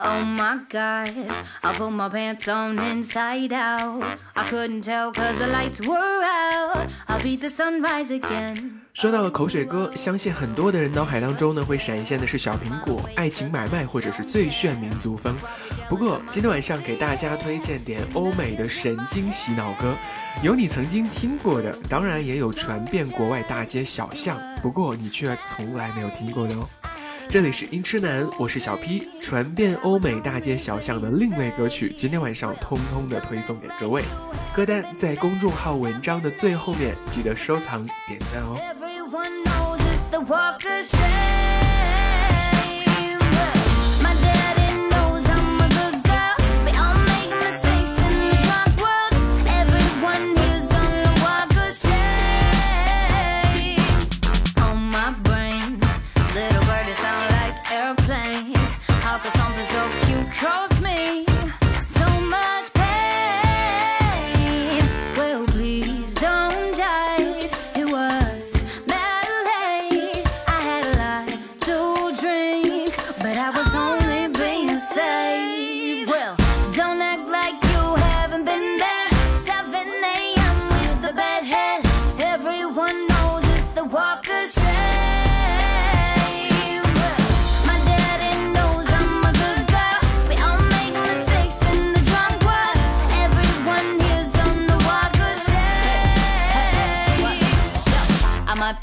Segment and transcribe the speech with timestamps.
[0.00, 1.14] Oh my god,
[1.62, 4.02] I put my pants on inside out.
[4.34, 6.90] I couldn't tell cause the lights were out.
[7.06, 8.80] I'll beat the sunrise again.
[8.92, 15.36] 说到了口水歌，相信很多的人脑海当中呢会闪现的是小苹果、爱情买卖或者是最炫民族风。
[15.88, 19.94] 不过今天晚上给大家推荐点欧美的神经洗脑歌，
[20.42, 26.68] 有你曾经听过的，当然也有传遍国外大街小巷，不过你却从来没有听过的哦。
[27.28, 34.02] 这里是音痴男，我是小 P，传遍欧美大街小巷的另类歌曲，今天晚上通通的推送给各位。
[34.54, 38.56] 歌单在公众号文章的最后面，记得收藏点赞哦。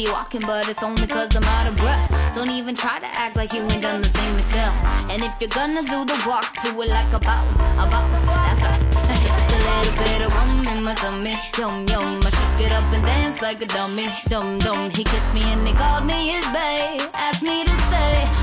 [0.03, 2.09] Be walking, but it's only cause I'm out of breath.
[2.33, 4.75] Don't even try to act like you ain't done the same yourself.
[5.11, 8.61] And if you're gonna do the walk, do it like a boss, a boss, that's
[8.63, 8.81] right.
[9.55, 12.21] a little bit of rum in my tummy, yum yum.
[12.25, 14.89] I shook it up and dance like a dummy, dum dum.
[14.91, 18.40] He kissed me and he called me his babe, asked me to stay.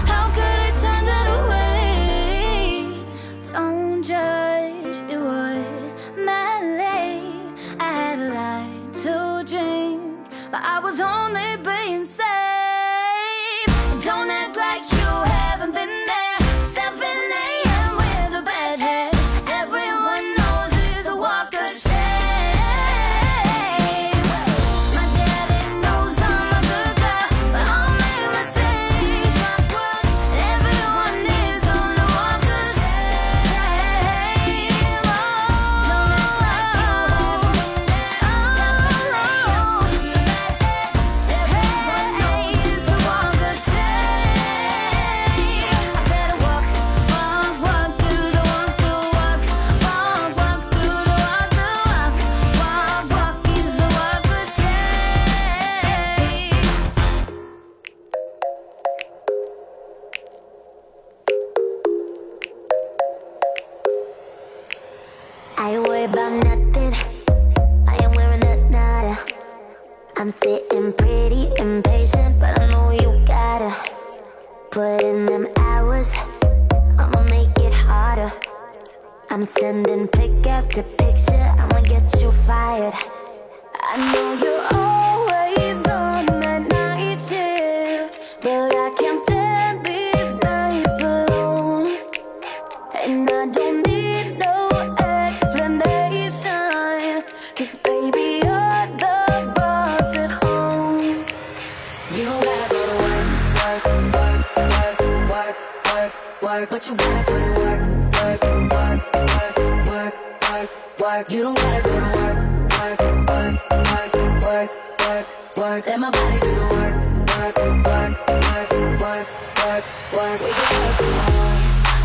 [106.49, 107.81] Work, but you gotta put in work
[108.17, 108.41] work.
[108.73, 110.15] Work, work, work,
[110.51, 111.31] work, work.
[111.31, 112.39] You don't gotta go to work,
[112.79, 114.71] work, work, work, work,
[115.05, 115.27] work,
[115.57, 115.87] work.
[115.87, 116.95] Let my body do the work,
[117.37, 117.57] work,
[117.87, 118.71] work, work,
[119.03, 119.29] work,
[119.61, 119.85] work,
[120.17, 120.39] work.
[120.41, 121.57] We can work tomorrow.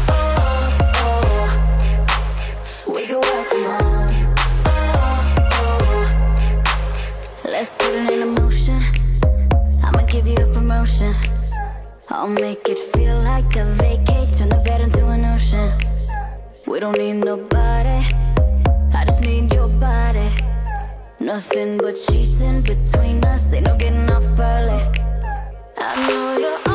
[0.09, 0.68] Oh,
[1.08, 1.50] oh.
[2.94, 4.08] We can work tomorrow.
[4.66, 4.72] Oh,
[5.62, 6.03] oh.
[7.46, 8.82] Let's put it in motion.
[9.84, 11.16] I'ma give you a promotion.
[12.09, 15.72] I'll make it feel like a vacate, turn the bed into an ocean.
[16.67, 18.03] We don't need nobody
[19.03, 20.29] I just need your body.
[21.20, 23.52] Nothing but sheets in between us.
[23.52, 24.82] Ain't no getting off early.
[25.78, 26.72] I know you're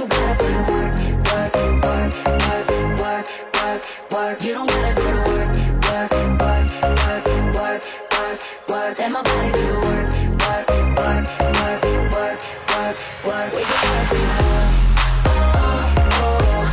[0.00, 0.94] you gotta put in work,
[1.28, 1.54] work,
[1.84, 2.12] work,
[2.48, 2.66] work,
[3.00, 3.80] work, work,
[4.10, 4.42] work.
[4.42, 5.50] You don't gotta go to work,
[5.84, 6.10] work,
[6.40, 7.24] work, work,
[7.54, 7.82] work,
[8.16, 8.98] work, work.
[8.98, 10.08] Let my body do the work,
[10.40, 11.24] work, work,
[11.60, 11.82] work,
[12.12, 12.38] work,
[12.70, 13.48] work, work.
[13.52, 14.66] We can work tomorrow.
[15.26, 15.84] Oh,
[16.24, 16.68] oh.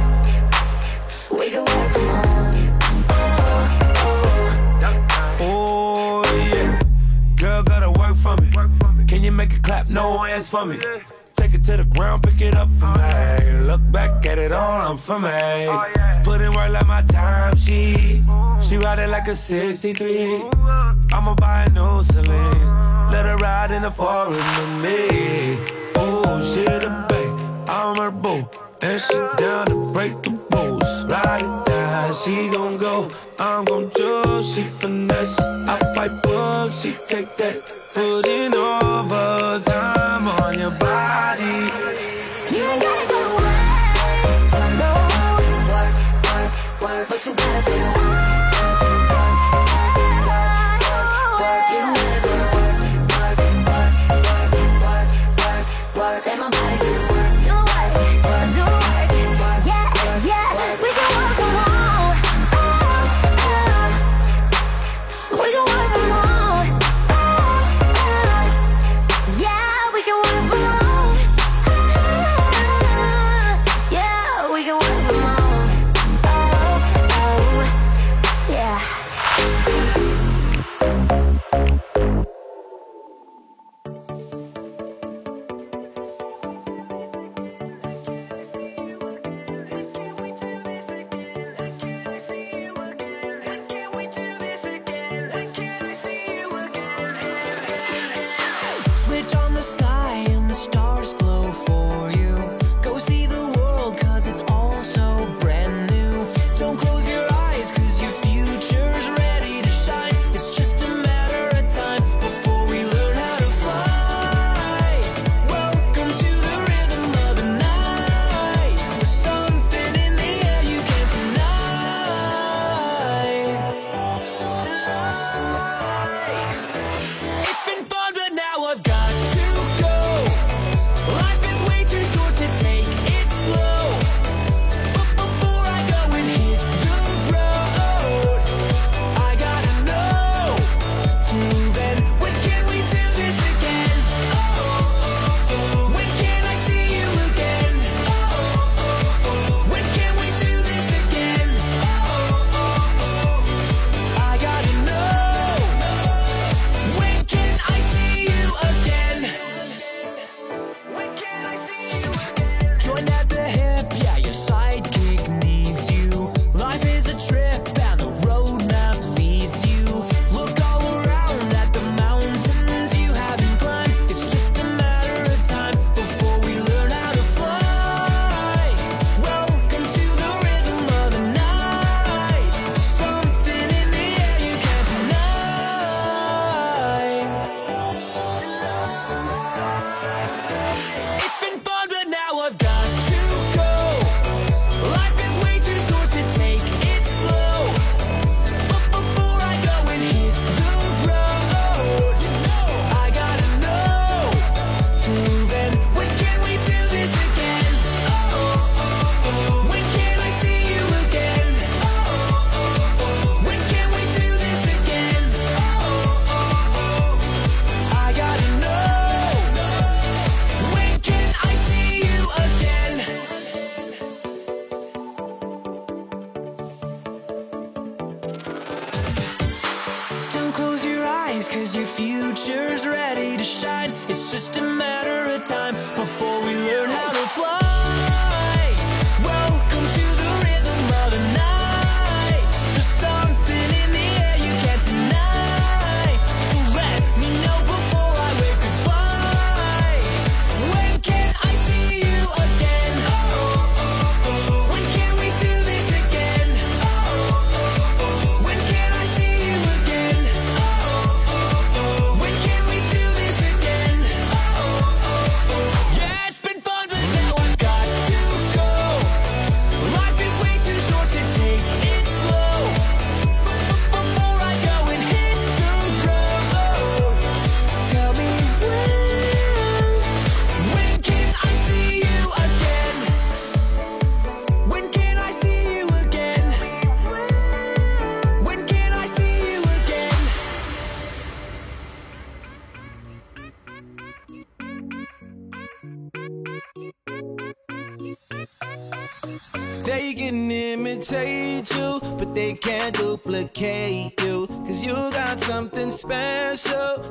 [1.38, 2.56] We can work tomorrow.
[5.42, 6.24] Oh, oh.
[6.54, 6.80] yeah,
[7.36, 8.50] girl gotta work for me.
[9.06, 9.90] Can you make a clap?
[9.90, 10.80] No hands for me.
[11.36, 13.17] Take it to the ground, pick it up for me
[13.68, 15.28] look back at it all, I'm for me.
[15.28, 16.22] Oh, yeah.
[16.24, 18.24] Put in work like my time, she.
[18.62, 20.50] She ride it like a 63.
[21.12, 23.12] I'ma buy a new Celine.
[23.12, 25.60] Let her ride in the foreign with me.
[25.96, 28.48] Oh, she the babe, I'm her boo.
[28.82, 31.06] And she down to break the rules.
[31.06, 33.12] Ride it down, she gon' go.
[33.38, 34.44] I'm gon' do.
[34.44, 35.38] She finesse.
[35.40, 37.27] I fight book, she take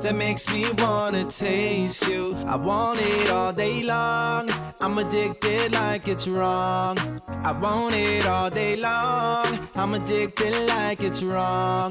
[0.07, 2.33] that makes me wanna taste you.
[2.47, 4.49] I want it all day long.
[4.81, 6.97] I'm addicted like it's wrong.
[7.43, 9.47] I want it all day long.
[9.75, 11.91] I'm addicted like it's wrong.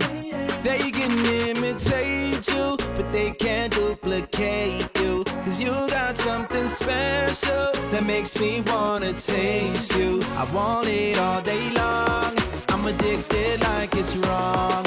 [0.64, 1.12] They can
[1.50, 5.26] imitate you, but they can't duplicate you.
[5.44, 10.22] Cause you got something special that makes me wanna taste you.
[10.38, 12.32] I want it all day long.
[12.70, 14.86] I'm addicted like it's wrong.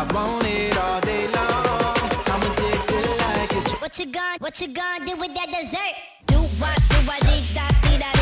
[0.00, 1.97] I want it all day long.
[3.88, 5.96] What you gonna, what you gonna do with that dessert?
[6.26, 7.22] Do what, do what,
[7.54, 8.12] da, da, da.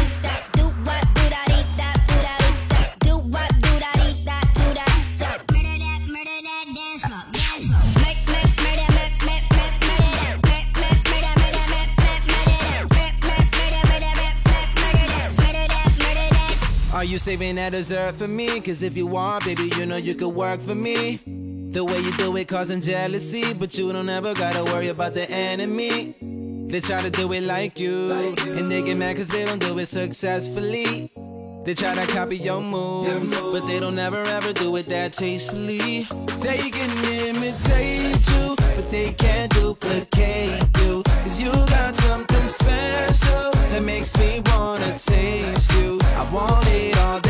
[0.52, 2.38] Do what, do da, da, do da,
[2.70, 2.86] da.
[3.00, 4.86] Do what, do da, da, do da,
[5.18, 5.26] da.
[5.50, 7.58] Murder that, murder that, dance dance murder,
[8.62, 9.34] murder murder, murder.
[15.98, 16.92] Murder that.
[16.94, 18.60] Are you saving that dessert for me?
[18.60, 21.18] Cause if you are, baby, you know you could work for me.
[21.76, 25.30] The way you do it causing jealousy, but you don't ever gotta worry about the
[25.30, 26.14] enemy.
[26.70, 29.78] They try to do it like you, and they get mad cause they don't do
[29.78, 31.10] it successfully.
[31.66, 36.08] They try to copy your moves, but they don't ever ever do it that tastefully.
[36.40, 41.02] They can imitate you, but they can't duplicate you.
[41.02, 45.98] Cause you got something special that makes me wanna taste you.
[46.00, 47.25] I want it all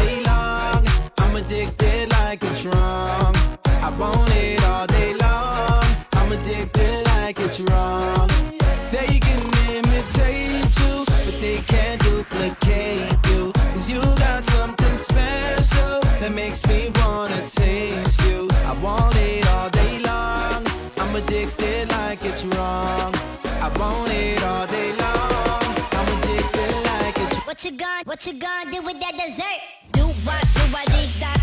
[28.26, 29.61] you gonna do with that dessert?
[29.92, 31.35] Do what, do what, dee da,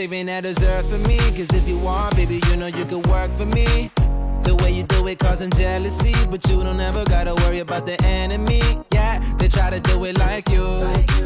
[0.00, 1.18] saving that dessert for me?
[1.36, 3.90] Cause if you want, baby, you know you could work for me.
[4.44, 8.02] The way you do it causing jealousy, but you don't ever gotta worry about the
[8.02, 8.62] enemy.
[8.92, 10.64] Yeah, they try to do it like you,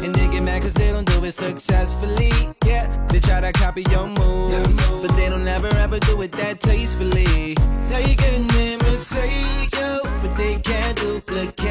[0.03, 2.33] and they get mad cause they don't do it successfully.
[2.65, 6.59] Yeah, they try to copy your moves, but they don't ever ever do it that
[6.59, 7.55] tastefully.
[7.87, 11.64] They can imitate you, but they can't duplicate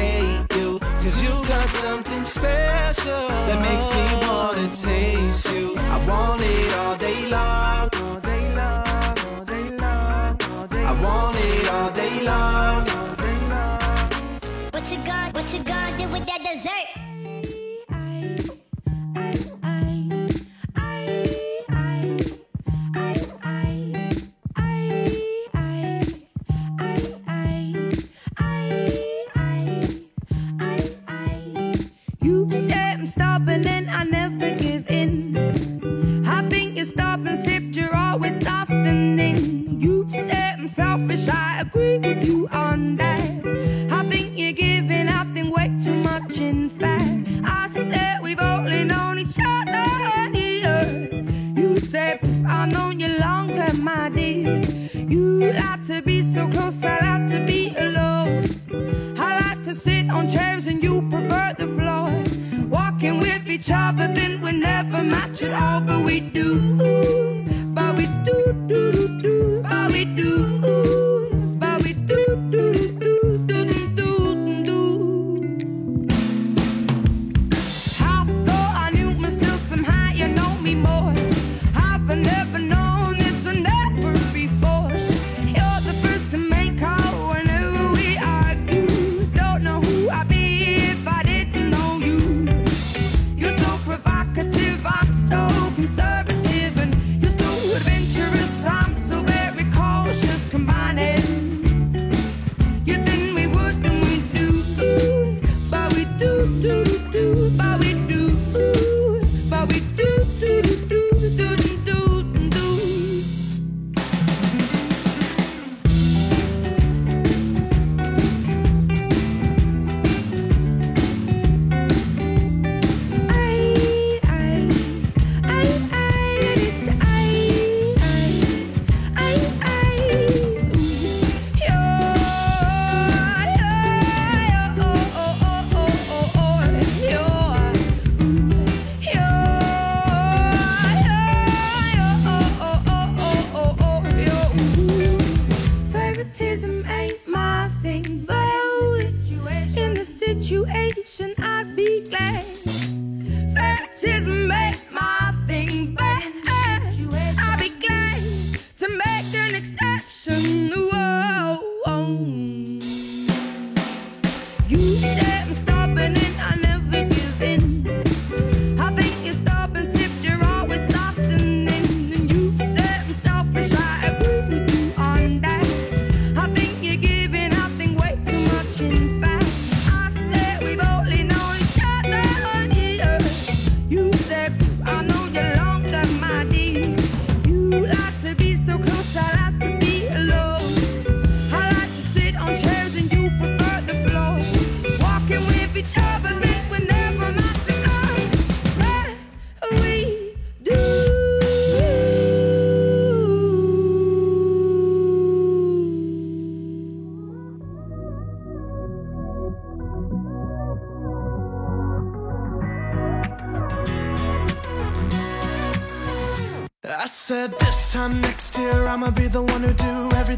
[1.75, 5.75] something special that makes me wanna taste you.
[5.77, 7.89] I want it all day long.
[10.89, 12.85] I want it all day long.
[14.71, 17.04] What you gonna, what you gonna do with that dessert?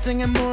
[0.08, 0.47] everything and more.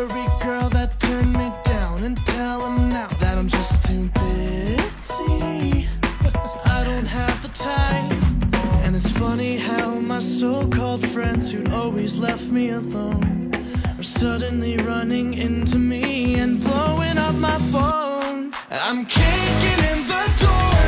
[0.00, 5.86] every girl that turned me down and tell them now that I'm just too busy.
[6.64, 8.10] I don't have the time.
[8.82, 13.52] And it's funny how my so called friends who'd always left me alone
[13.98, 18.54] are suddenly running into me and blowing up my phone.
[18.70, 20.79] I'm kicking in the door.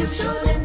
[0.00, 0.59] you shouldn't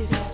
[0.00, 0.29] to the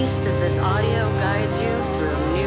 [0.00, 2.37] as this audio guides you through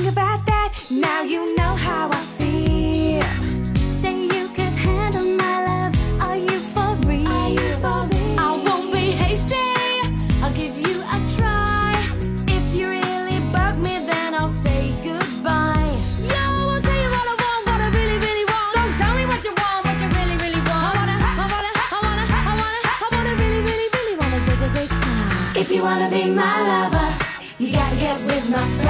[0.00, 0.72] think about that.
[0.90, 3.22] Now you know how I feel.
[3.92, 5.92] Say you could handle my love.
[6.22, 7.28] Are you for real?
[7.28, 8.40] Are you for real?
[8.40, 9.56] I won't be hasty.
[10.42, 11.92] I'll give you a try.
[12.48, 15.92] If you really bug me, then I'll say goodbye.
[16.32, 18.72] Yo, I'll tell you what I want, what I really, really want.
[18.76, 20.80] So tell me what you want, what you really, really want.
[20.80, 24.60] I wanna, I wanna, I wanna, I wanna, I wanna really, really, really wanna zig
[24.64, 24.90] a zig.
[25.60, 27.08] If you wanna be my lover,
[27.58, 28.89] you gotta get with my friend.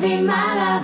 [0.00, 0.79] be my love.